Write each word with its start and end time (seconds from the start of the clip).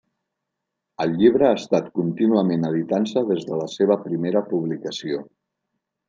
El 1.03 1.11
llibre 1.17 1.49
ha 1.49 1.57
estat 1.57 1.91
contínuament 1.99 2.65
editant-se 2.69 3.23
des 3.31 3.45
de 3.49 3.59
la 3.59 3.67
seva 3.73 3.99
primera 4.07 4.43
publicació. 4.55 5.21